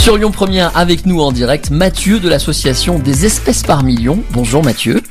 Sur 0.00 0.16
Lyon 0.16 0.30
Première, 0.30 0.74
avec 0.78 1.04
nous 1.04 1.20
en 1.20 1.30
direct, 1.30 1.70
Mathieu 1.70 2.20
de 2.20 2.28
l'association 2.30 2.98
des 2.98 3.26
espèces 3.26 3.62
par 3.62 3.82
million. 3.82 4.20
Bonjour 4.30 4.64
Mathieu. 4.64 5.02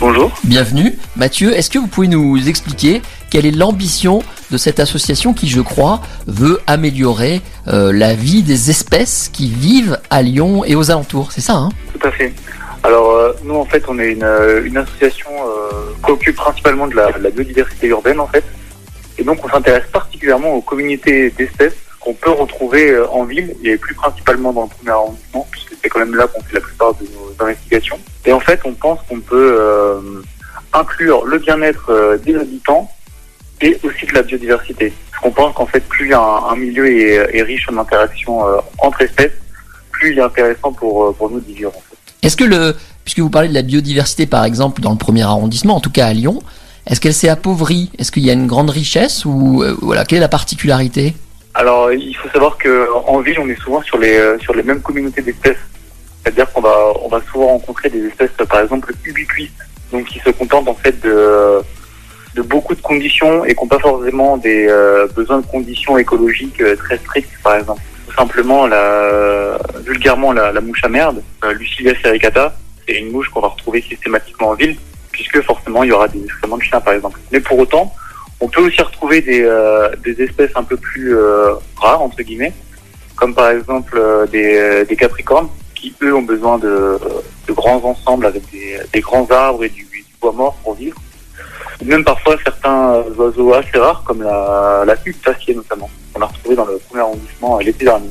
Bonjour. 0.00 0.32
Bienvenue. 0.44 0.96
Mathieu, 1.14 1.54
est-ce 1.54 1.68
que 1.68 1.78
vous 1.78 1.88
pouvez 1.88 2.08
nous 2.08 2.48
expliquer 2.48 3.02
quelle 3.28 3.44
est 3.44 3.50
l'ambition 3.50 4.22
de 4.50 4.56
cette 4.56 4.80
association 4.80 5.34
qui, 5.34 5.46
je 5.46 5.60
crois, 5.60 6.00
veut 6.26 6.58
améliorer 6.66 7.42
euh, 7.68 7.92
la 7.92 8.14
vie 8.14 8.42
des 8.42 8.70
espèces 8.70 9.28
qui 9.30 9.50
vivent 9.50 9.98
à 10.08 10.22
Lyon 10.22 10.64
et 10.64 10.74
aux 10.74 10.90
alentours? 10.90 11.32
C'est 11.32 11.42
ça, 11.42 11.56
hein? 11.56 11.68
Tout 11.92 12.08
à 12.08 12.10
fait. 12.10 12.32
Alors, 12.82 13.10
euh, 13.10 13.32
nous, 13.44 13.56
en 13.56 13.66
fait, 13.66 13.84
on 13.88 13.98
est 13.98 14.12
une, 14.12 14.24
euh, 14.24 14.64
une 14.64 14.78
association 14.78 15.28
euh, 15.32 15.92
qui 16.02 16.12
s'occupe 16.12 16.36
principalement 16.36 16.86
de 16.86 16.96
la, 16.96 17.12
de 17.12 17.22
la 17.22 17.28
biodiversité 17.28 17.88
urbaine, 17.88 18.18
en 18.18 18.26
fait. 18.26 18.44
Et 19.18 19.22
donc, 19.22 19.44
on 19.44 19.50
s'intéresse 19.50 19.84
particulièrement 19.92 20.54
aux 20.54 20.62
communautés 20.62 21.28
d'espèces 21.28 21.76
qu'on 22.00 22.14
peut 22.14 22.30
retrouver 22.30 22.90
euh, 22.90 23.08
en 23.10 23.24
ville 23.24 23.54
et 23.62 23.76
plus 23.76 23.94
principalement 23.94 24.52
dans 24.52 24.62
le 24.62 24.68
premier 24.68 24.90
arrondissement, 24.90 25.46
puisque 25.50 25.74
c'est 25.80 25.88
quand 25.88 26.00
même 26.00 26.14
là 26.14 26.26
qu'on 26.26 26.40
fait 26.42 26.54
la 26.54 26.60
plupart 26.60 26.94
de 26.94 27.04
nos 27.04 27.44
investigations. 27.44 27.98
Et 28.24 28.32
en 28.32 28.40
fait, 28.40 28.60
on 28.64 28.72
pense 28.72 29.00
qu'on 29.08 29.20
peut 29.20 29.56
euh, 29.60 30.00
inclure 30.72 31.26
le 31.26 31.38
bien-être 31.38 31.90
euh, 31.90 32.16
des 32.16 32.34
habitants 32.34 32.90
et 33.60 33.78
aussi 33.82 34.06
de 34.06 34.14
la 34.14 34.22
biodiversité. 34.22 34.92
Parce 35.10 35.22
qu'on 35.22 35.30
pense 35.30 35.54
qu'en 35.54 35.66
fait, 35.66 35.80
plus 35.80 36.14
un, 36.14 36.56
milieu 36.56 36.90
est, 36.90 37.42
riche 37.42 37.68
en 37.70 37.76
interactions 37.76 38.40
entre 38.78 39.02
espèces, 39.02 39.32
plus 39.90 40.12
il 40.12 40.18
est 40.18 40.22
intéressant 40.22 40.72
pour, 40.72 41.14
nous 41.30 41.40
d'y 41.40 41.52
vivre. 41.52 41.72
Est-ce 42.22 42.38
que 42.38 42.44
le, 42.44 42.74
puisque 43.04 43.18
vous 43.18 43.28
parlez 43.28 43.50
de 43.50 43.54
la 43.54 43.60
biodiversité 43.60 44.24
par 44.24 44.46
exemple 44.46 44.80
dans 44.80 44.92
le 44.92 44.96
premier 44.96 45.24
arrondissement, 45.24 45.76
en 45.76 45.80
tout 45.80 45.90
cas 45.90 46.06
à 46.06 46.14
Lyon, 46.14 46.40
est-ce 46.86 47.02
qu'elle 47.02 47.12
s'est 47.12 47.28
appauvrie? 47.28 47.90
Est-ce 47.98 48.10
qu'il 48.10 48.24
y 48.24 48.30
a 48.30 48.32
une 48.32 48.46
grande 48.46 48.70
richesse 48.70 49.26
ou 49.26 49.62
voilà 49.82 50.06
quelle 50.06 50.16
est 50.18 50.22
la 50.22 50.28
particularité? 50.28 51.14
Alors, 51.60 51.92
il 51.92 52.16
faut 52.16 52.30
savoir 52.30 52.56
que 52.56 52.88
en 53.06 53.20
ville, 53.20 53.38
on 53.38 53.46
est 53.46 53.60
souvent 53.60 53.82
sur 53.82 53.98
les 53.98 54.16
euh, 54.16 54.38
sur 54.38 54.54
les 54.54 54.62
mêmes 54.62 54.80
communautés 54.80 55.20
d'espèces. 55.20 55.62
C'est-à-dire 56.22 56.50
qu'on 56.50 56.62
va 56.62 56.74
on 57.02 57.08
va 57.08 57.20
souvent 57.30 57.48
rencontrer 57.48 57.90
des 57.90 58.06
espèces, 58.06 58.30
euh, 58.40 58.46
par 58.46 58.60
exemple 58.60 58.90
ubiquistes, 59.04 59.62
donc 59.92 60.06
qui 60.06 60.20
se 60.20 60.30
contentent 60.30 60.68
en 60.68 60.74
fait 60.74 60.98
de 61.02 61.60
de 62.34 62.40
beaucoup 62.40 62.74
de 62.74 62.80
conditions 62.80 63.44
et 63.44 63.54
qui 63.54 63.60
n'ont 63.60 63.68
pas 63.68 63.78
forcément 63.78 64.38
des 64.38 64.68
euh, 64.70 65.06
besoins 65.08 65.40
de 65.40 65.46
conditions 65.46 65.98
écologiques 65.98 66.62
euh, 66.62 66.76
très 66.76 66.96
strictes, 66.96 67.36
par 67.42 67.56
exemple. 67.56 67.82
Tout 68.08 68.14
simplement, 68.14 68.66
la, 68.66 69.58
vulgairement, 69.84 70.32
la, 70.32 70.52
la 70.52 70.62
mouche 70.62 70.82
à 70.82 70.88
merde, 70.88 71.22
Lucilia 71.58 71.92
sericata, 72.00 72.56
c'est 72.86 72.94
une 72.94 73.12
mouche 73.12 73.28
qu'on 73.28 73.42
va 73.42 73.48
retrouver 73.48 73.82
systématiquement 73.82 74.48
en 74.48 74.54
ville, 74.54 74.78
puisque 75.12 75.42
forcément, 75.42 75.84
il 75.84 75.90
y 75.90 75.92
aura 75.92 76.08
des 76.08 76.24
excréments 76.24 76.56
de 76.56 76.62
chiens, 76.62 76.80
par 76.80 76.94
exemple. 76.94 77.20
Mais 77.30 77.40
pour 77.40 77.58
autant, 77.58 77.94
on 78.40 78.48
peut 78.48 78.62
aussi 78.62 78.80
retrouver 78.80 79.20
des, 79.20 79.42
euh, 79.42 79.90
espèces 80.18 80.50
un 80.54 80.64
peu 80.64 80.76
plus 80.76 81.16
euh, 81.16 81.54
rares, 81.76 82.02
entre 82.02 82.22
guillemets, 82.22 82.54
comme 83.16 83.34
par 83.34 83.50
exemple 83.50 83.98
euh, 83.98 84.26
des, 84.26 84.96
capricornes, 84.96 85.48
qui 85.74 85.94
eux 86.02 86.14
ont 86.14 86.22
besoin 86.22 86.58
de, 86.58 86.98
grands 87.50 87.82
ensembles 87.84 88.26
avec 88.26 88.42
des, 88.50 89.00
grands 89.00 89.28
arbres 89.30 89.64
et 89.64 89.68
du, 89.68 89.86
bois 90.20 90.32
mort 90.32 90.54
pour 90.62 90.74
vivre. 90.74 90.96
Même 91.84 92.04
parfois 92.04 92.36
certains 92.44 93.02
oiseaux 93.16 93.54
assez 93.54 93.78
rares, 93.78 94.02
comme 94.04 94.22
la, 94.22 94.84
la 94.86 94.96
tassier 94.96 95.54
notamment, 95.54 95.88
qu'on 96.12 96.20
a 96.20 96.26
retrouvé 96.26 96.54
dans 96.56 96.66
le 96.66 96.78
premier 96.78 97.02
arrondissement 97.02 97.58
l'été 97.58 97.84
dernier. 97.84 98.10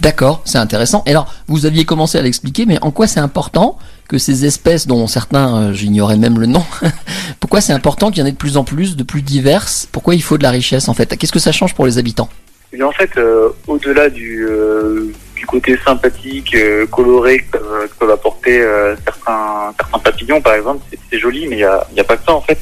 D'accord, 0.00 0.42
c'est 0.44 0.58
intéressant. 0.58 1.02
Et 1.06 1.10
alors, 1.10 1.32
vous 1.46 1.66
aviez 1.66 1.84
commencé 1.84 2.18
à 2.18 2.22
l'expliquer, 2.22 2.66
mais 2.66 2.78
en 2.82 2.90
quoi 2.90 3.06
c'est 3.06 3.20
important 3.20 3.78
que 4.08 4.18
ces 4.18 4.44
espèces, 4.44 4.86
dont 4.86 5.06
certains, 5.06 5.56
euh, 5.56 5.72
j'ignorais 5.72 6.16
même 6.16 6.38
le 6.38 6.46
nom, 6.46 6.64
pourquoi 7.40 7.60
c'est 7.60 7.72
important 7.72 8.10
qu'il 8.10 8.20
y 8.20 8.22
en 8.22 8.26
ait 8.26 8.32
de 8.32 8.36
plus 8.36 8.56
en 8.56 8.64
plus, 8.64 8.96
de 8.96 9.02
plus 9.02 9.22
diverses 9.22 9.88
Pourquoi 9.90 10.14
il 10.14 10.22
faut 10.22 10.38
de 10.38 10.42
la 10.42 10.50
richesse 10.50 10.88
en 10.88 10.94
fait? 10.94 11.16
Qu'est-ce 11.16 11.32
que 11.32 11.38
ça 11.38 11.52
change 11.52 11.74
pour 11.74 11.86
les 11.86 11.98
habitants? 11.98 12.28
Et 12.72 12.82
en 12.82 12.90
fait, 12.92 13.10
euh, 13.16 13.48
au-delà 13.68 14.10
du, 14.10 14.46
euh, 14.48 15.06
du 15.36 15.46
côté 15.46 15.78
sympathique, 15.84 16.56
coloré 16.90 17.38
que, 17.38 17.58
peuvent- 17.98 18.10
apporter 18.10 18.62
certains, 19.04 19.72
certains 19.78 19.98
papillons, 20.00 20.40
par 20.40 20.54
exemple, 20.54 20.82
c'est- 21.10 21.18
joli, 21.18 21.46
mais 21.46 21.56
il 21.56 21.58
n'y 21.58 21.64
a, 21.64 21.86
a 21.98 22.04
pas 22.04 22.16
que 22.16 22.24
ça 22.26 22.32
en 22.34 22.40
fait. 22.40 22.58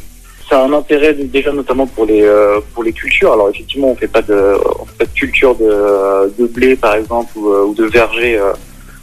Ça 0.48 0.60
a 0.60 0.64
un 0.66 0.72
intérêt 0.75 1.14
déjà 1.14 1.50
notamment 1.52 1.86
pour 1.86 2.04
les 2.04 2.28
pour 2.75 2.84
les 2.84 2.92
cultures. 2.92 3.32
Alors 3.32 3.48
effectivement, 3.48 3.88
on 3.88 3.94
fait 3.97 4.02
fait 4.02 4.08
pas 4.08 4.22
de 4.22 5.10
culture 5.14 5.54
de, 5.54 6.32
de 6.38 6.47
blé 6.47 6.76
par 6.76 6.94
exemple 6.97 7.38
ou, 7.38 7.75
de 7.75 7.84
verger 7.84 8.38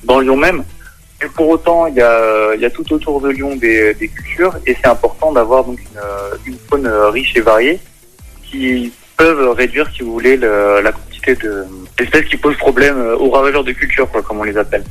dans 0.04 0.20
Lyon 0.20 0.38
même. 0.38 0.64
Mais 1.22 1.28
pour 1.30 1.50
autant, 1.50 1.88
il 1.88 1.96
y 1.96 2.02
a 2.02 2.54
il 2.56 2.62
y 2.62 2.66
a 2.66 2.70
tout 2.70 2.92
autour 2.94 3.20
de 3.22 3.30
Lyon 3.30 3.56
des, 3.56 3.94
des 3.94 4.08
cultures 4.08 4.56
et 4.66 4.74
c'est 4.76 4.88
important 4.88 5.32
d'avoir 5.32 5.64
donc 5.66 5.80
une, 5.80 6.54
une 6.54 6.58
faune 6.70 6.88
euh, 6.88 7.10
riche 7.10 7.36
et 7.36 7.42
variée 7.42 7.80
qui 8.50 8.92
peuvent 9.18 9.50
réduire, 9.52 9.90
si 9.94 10.02
vous 10.04 10.14
voulez, 10.14 10.38
le- 10.38 10.80
la 10.82 10.92
quantité 10.94 11.36
de 11.36 11.66
d'espèces 11.98 12.26
qui 12.26 12.38
posent 12.38 12.58
problème 12.58 12.98
euh, 12.98 13.18
aux 13.18 13.30
ravageurs 13.32 13.64
de 13.66 13.74
culture, 13.74 14.10
quoi, 14.10 14.22
comme 14.22 14.40
on 14.40 14.44
les 14.44 14.58
appelle. 14.58 14.84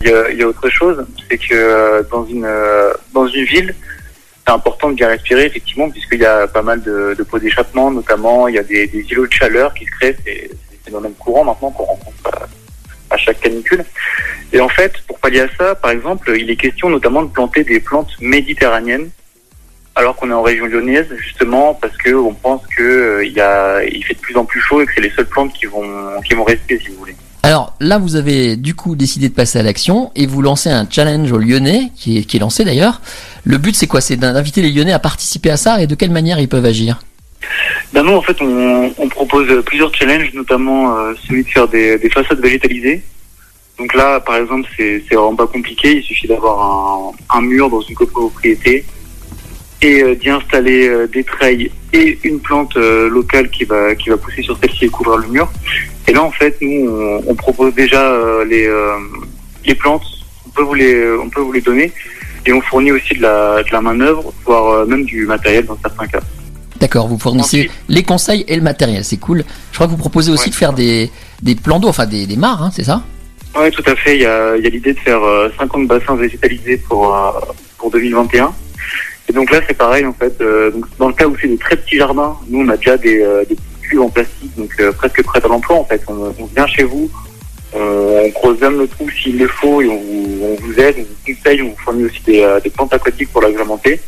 Il 0.00 0.08
y 0.08 0.12
a, 0.12 0.30
il 0.30 0.38
y 0.38 0.42
a 0.42 0.48
autre 0.48 0.68
chose, 0.68 1.04
c'est 1.28 1.38
que 1.38 1.54
euh, 1.54 2.02
dans 2.10 2.24
une 2.26 2.48
dans 3.12 3.26
une 3.26 3.44
ville, 3.44 3.74
c'est 4.46 4.52
important 4.52 4.88
de 4.90 4.94
bien 4.94 5.08
respirer, 5.08 5.46
effectivement, 5.46 5.90
puisqu'il 5.90 6.20
y 6.20 6.24
a 6.24 6.46
pas 6.48 6.62
mal 6.62 6.80
de, 6.82 7.14
de 7.18 7.22
pots 7.24 7.38
d'échappement, 7.40 7.90
notamment, 7.90 8.46
il 8.48 8.54
y 8.54 8.58
a 8.58 8.62
des, 8.62 8.86
des 8.86 9.00
îlots 9.10 9.26
de 9.26 9.32
chaleur 9.32 9.74
qui 9.74 9.84
se 9.84 9.90
créent, 9.98 10.16
c'est 10.24 10.50
c'est 10.84 10.92
le 10.92 11.00
même 11.00 11.14
courant 11.14 11.44
maintenant 11.44 11.70
qu'on 11.70 11.84
rencontre 11.84 12.30
à, 13.12 13.16
chaque 13.16 13.40
canicule. 13.40 13.84
Et 14.52 14.60
en 14.60 14.68
fait, 14.68 14.92
pour 15.06 15.18
pallier 15.18 15.40
à 15.40 15.48
ça, 15.58 15.74
par 15.74 15.90
exemple, 15.90 16.34
il 16.38 16.50
est 16.50 16.56
question 16.56 16.90
notamment 16.90 17.22
de 17.22 17.30
planter 17.30 17.64
des 17.64 17.80
plantes 17.80 18.10
méditerranéennes 18.20 19.10
alors 19.94 20.16
qu'on 20.16 20.30
est 20.30 20.34
en 20.34 20.42
région 20.42 20.66
lyonnaise, 20.66 21.06
justement, 21.18 21.74
parce 21.74 21.96
que 21.98 22.14
on 22.14 22.32
pense 22.32 22.62
que 22.76 22.82
euh, 22.82 24.02
fait 24.06 24.14
de 24.14 24.20
plus 24.20 24.36
en 24.36 24.44
plus 24.44 24.60
chaud 24.60 24.80
et 24.80 24.86
que 24.86 24.92
c'est 24.94 25.02
les 25.02 25.10
seules 25.10 25.26
plantes 25.26 25.52
qui 25.52 25.66
vont, 25.66 25.84
qui 26.26 26.34
vont 26.34 26.44
rester, 26.44 26.78
si 26.78 26.88
vous 26.88 26.96
voulez. 26.96 27.14
Alors 27.42 27.74
là, 27.80 27.98
vous 27.98 28.16
avez 28.16 28.56
du 28.56 28.74
coup 28.74 28.96
décidé 28.96 29.28
de 29.28 29.34
passer 29.34 29.58
à 29.58 29.62
l'action 29.62 30.12
et 30.14 30.26
vous 30.26 30.40
lancez 30.42 30.70
un 30.70 30.86
challenge 30.88 31.30
aux 31.32 31.38
Lyonnais, 31.38 31.90
qui 31.96 32.18
est 32.18 32.38
lancé 32.38 32.64
d'ailleurs. 32.64 33.02
Le 33.44 33.58
but, 33.58 33.74
c'est 33.74 33.88
quoi? 33.88 34.00
C'est 34.00 34.16
d'inviter 34.16 34.62
les 34.62 34.70
Lyonnais 34.70 34.92
à 34.92 34.98
participer 34.98 35.50
à 35.50 35.56
ça 35.56 35.82
et 35.82 35.86
de 35.86 35.94
quelle 35.94 36.12
manière 36.12 36.38
ils 36.38 36.48
peuvent 36.48 36.64
agir? 36.64 37.00
Ben 37.92 38.02
nous, 38.02 38.12
en 38.12 38.22
fait, 38.22 38.40
on, 38.40 38.92
on 38.96 39.08
propose 39.08 39.62
plusieurs 39.66 39.94
challenges, 39.94 40.32
notamment 40.32 40.96
euh, 40.96 41.12
celui 41.26 41.44
de 41.44 41.48
faire 41.48 41.68
des, 41.68 41.98
des 41.98 42.08
façades 42.08 42.40
végétalisées. 42.40 43.02
Donc 43.78 43.94
là, 43.94 44.20
par 44.20 44.36
exemple, 44.36 44.68
c'est 44.76 45.02
vraiment 45.10 45.36
pas 45.36 45.46
compliqué. 45.46 45.96
Il 45.96 46.02
suffit 46.02 46.26
d'avoir 46.26 47.12
un, 47.30 47.38
un 47.38 47.42
mur 47.42 47.68
dans 47.68 47.80
une 47.80 47.94
copropriété 47.94 48.84
et 49.82 50.02
euh, 50.02 50.14
d'y 50.14 50.30
installer 50.30 50.88
euh, 50.88 51.06
des 51.06 51.24
treilles 51.24 51.70
et 51.92 52.18
une 52.24 52.40
plante 52.40 52.76
euh, 52.76 53.08
locale 53.10 53.50
qui 53.50 53.64
va 53.64 53.94
qui 53.94 54.08
va 54.08 54.16
pousser 54.16 54.42
sur 54.42 54.56
celle-ci 54.58 54.86
et 54.86 54.88
couvrir 54.88 55.18
le 55.18 55.28
mur. 55.28 55.50
Et 56.08 56.12
là, 56.12 56.22
en 56.22 56.30
fait, 56.30 56.56
nous, 56.62 56.88
on, 56.88 57.22
on 57.26 57.34
propose 57.34 57.74
déjà 57.74 58.02
euh, 58.02 58.44
les 58.44 58.66
euh, 58.66 58.96
les 59.66 59.74
plantes. 59.74 60.04
On 60.46 60.50
peut 60.50 60.62
vous 60.62 60.74
les 60.74 61.12
on 61.16 61.28
peut 61.28 61.40
vous 61.40 61.52
les 61.52 61.60
donner 61.60 61.92
et 62.46 62.52
on 62.52 62.60
fournit 62.60 62.92
aussi 62.92 63.14
de 63.14 63.22
la 63.22 63.62
de 63.62 63.70
la 63.72 63.80
main 63.80 63.94
d'œuvre, 63.94 64.32
voire 64.44 64.86
même 64.86 65.04
du 65.04 65.26
matériel 65.26 65.66
dans 65.66 65.78
certains 65.82 66.06
cas. 66.06 66.20
D'accord, 66.82 67.06
vous 67.08 67.18
fournissez 67.18 67.58
Ensuite- 67.60 67.72
les 67.88 68.02
conseils 68.02 68.44
et 68.48 68.56
le 68.56 68.62
matériel, 68.62 69.04
c'est 69.04 69.16
cool. 69.16 69.44
Je 69.70 69.76
crois 69.76 69.86
que 69.86 69.92
vous 69.92 69.96
proposez 69.96 70.30
aussi 70.32 70.44
Ouais. 70.46 70.50
de 70.50 70.54
faire 70.54 70.72
des, 70.72 71.10
des 71.40 71.54
plans 71.54 71.78
d'eau, 71.78 71.88
enfin 71.88 72.06
des, 72.06 72.26
des 72.26 72.36
mares, 72.36 72.62
hein, 72.62 72.70
c'est 72.74 72.82
ça? 72.84 73.02
Oui, 73.56 73.70
tout 73.70 73.84
à 73.86 73.94
fait. 73.94 74.16
Il 74.16 74.22
y 74.22 74.26
a, 74.26 74.56
il 74.56 74.64
y 74.64 74.66
a 74.66 74.70
l'idée 74.70 74.92
de 74.92 74.98
faire 74.98 75.22
euh, 75.22 75.48
50 75.58 75.86
bassins 75.86 76.16
végétalisés 76.16 76.78
pour, 76.78 77.14
euh, 77.16 77.30
pour 77.78 77.90
2021. 77.92 78.52
Et 79.28 79.32
donc 79.32 79.50
là, 79.52 79.60
c'est 79.68 79.76
pareil, 79.76 80.04
en 80.04 80.12
fait. 80.12 80.34
Euh, 80.40 80.70
donc, 80.72 80.84
dans 80.98 81.06
le 81.08 81.14
cas 81.14 81.26
où 81.26 81.36
c'est 81.40 81.46
des 81.48 81.56
très 81.56 81.76
petits 81.76 81.96
jardins, 81.98 82.36
nous, 82.48 82.60
on 82.64 82.68
a 82.68 82.76
déjà 82.76 82.96
des, 82.96 83.20
euh, 83.22 83.44
des 83.48 83.54
petits 83.54 83.88
cuves 83.88 84.00
en 84.02 84.08
plastique, 84.10 84.56
donc 84.58 84.70
euh, 84.80 84.90
presque 84.92 85.22
prêts 85.22 85.40
à 85.44 85.48
l'emploi, 85.48 85.76
en 85.76 85.84
fait. 85.84 86.02
On, 86.08 86.34
on 86.36 86.46
vient 86.46 86.66
chez 86.66 86.82
vous, 86.82 87.08
on, 87.74 87.78
on 88.24 88.30
creuse 88.32 88.60
même 88.60 88.78
le 88.78 88.88
trou 88.88 89.08
s'il 89.10 89.38
le 89.38 89.46
faut, 89.46 89.80
et 89.82 89.88
on, 89.88 89.96
vous- 90.00 90.40
on 90.42 90.66
vous 90.66 90.80
aide, 90.80 90.96
on 90.98 91.02
vous 91.02 91.34
conseille, 91.36 91.62
on 91.62 91.68
vous 91.68 91.76
fournit 91.84 92.04
aussi 92.04 92.20
des, 92.26 92.40
euh, 92.42 92.58
des 92.58 92.70
plantes 92.70 92.92
aquatiques 92.92 93.30
pour 93.32 93.42
l'agrémenter. 93.42 94.00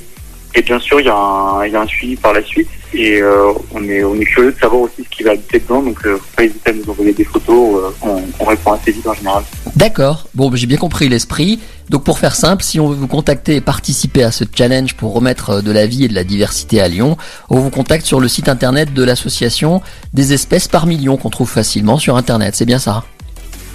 Et 0.56 0.62
bien 0.62 0.78
sûr, 0.78 1.00
il 1.00 1.06
y, 1.06 1.08
a 1.08 1.16
un, 1.16 1.64
il 1.66 1.72
y 1.72 1.76
a 1.76 1.80
un 1.80 1.86
suivi 1.86 2.16
par 2.16 2.32
la 2.32 2.42
suite. 2.42 2.68
Et 2.92 3.20
euh, 3.20 3.52
on, 3.72 3.82
est, 3.88 4.04
on 4.04 4.14
est 4.14 4.24
curieux 4.24 4.52
de 4.52 4.58
savoir 4.58 4.82
aussi 4.82 5.02
ce 5.02 5.08
qui 5.08 5.24
va 5.24 5.32
habiter 5.32 5.58
dedans. 5.58 5.82
Donc, 5.82 5.98
euh, 6.06 6.16
faut 6.16 6.36
pas 6.36 6.44
hésiter 6.44 6.70
à 6.70 6.72
nous 6.72 6.88
envoyer 6.88 7.12
des 7.12 7.24
photos. 7.24 7.82
euh, 7.82 7.90
on, 8.02 8.22
on 8.38 8.44
répond 8.44 8.72
assez 8.72 8.92
vite 8.92 9.06
en 9.06 9.14
général. 9.14 9.42
D'accord, 9.74 10.28
bon 10.34 10.50
bah, 10.50 10.56
j'ai 10.56 10.66
bien 10.66 10.76
compris 10.76 11.08
l'esprit. 11.08 11.58
Donc 11.90 12.04
pour 12.04 12.18
faire 12.20 12.36
simple, 12.36 12.62
si 12.62 12.78
on 12.78 12.88
veut 12.88 12.94
vous 12.94 13.08
contacter 13.08 13.56
et 13.56 13.60
participer 13.60 14.22
à 14.22 14.30
ce 14.30 14.44
challenge 14.56 14.94
pour 14.94 15.12
remettre 15.12 15.50
euh, 15.50 15.60
de 15.62 15.72
la 15.72 15.86
vie 15.86 16.04
et 16.04 16.08
de 16.08 16.14
la 16.14 16.22
diversité 16.22 16.80
à 16.80 16.86
Lyon, 16.86 17.16
on 17.50 17.58
vous 17.58 17.70
contacte 17.70 18.06
sur 18.06 18.20
le 18.20 18.28
site 18.28 18.48
internet 18.48 18.94
de 18.94 19.02
l'association 19.02 19.82
des 20.12 20.32
espèces 20.32 20.68
par 20.68 20.86
million 20.86 21.16
qu'on 21.16 21.30
trouve 21.30 21.50
facilement 21.50 21.98
sur 21.98 22.16
internet, 22.16 22.54
c'est 22.54 22.64
bien 22.64 22.78
ça? 22.78 23.04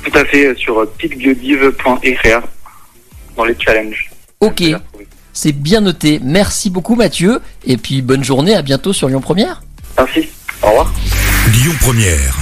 Tout 0.04 0.18
à 0.18 0.24
fait, 0.24 0.46
euh, 0.46 0.56
sur 0.56 0.80
euh, 0.80 0.92
picbiodive.fr 0.98 2.48
dans 3.36 3.44
les 3.44 3.56
challenges. 3.60 4.10
Ok, 4.40 4.64
c'est 5.34 5.52
bien 5.52 5.82
noté. 5.82 6.20
Merci 6.24 6.70
beaucoup 6.70 6.96
Mathieu, 6.96 7.42
et 7.66 7.78
puis 7.78 8.02
bonne 8.02 8.24
journée, 8.24 8.56
à 8.56 8.62
bientôt 8.62 8.94
sur 8.94 9.08
Lyon 9.08 9.22
Première. 9.22 9.62
Merci, 9.98 10.30
au 10.64 10.68
revoir. 10.68 10.94
Lyon 11.52 11.74
Première, 11.82 12.38